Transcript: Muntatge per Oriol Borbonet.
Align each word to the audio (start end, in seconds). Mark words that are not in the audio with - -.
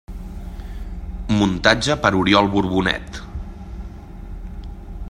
Muntatge 1.41 1.97
per 2.05 2.11
Oriol 2.21 2.51
Borbonet. 2.55 3.21